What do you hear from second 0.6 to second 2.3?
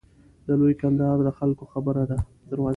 کندهار د خلکو خبره ده.